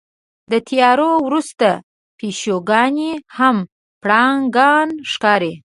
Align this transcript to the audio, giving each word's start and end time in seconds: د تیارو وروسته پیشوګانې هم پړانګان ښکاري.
د 0.51 0.53
تیارو 0.69 1.09
وروسته 1.27 1.67
پیشوګانې 2.19 3.11
هم 3.37 3.57
پړانګان 4.01 4.87
ښکاري. 5.11 5.53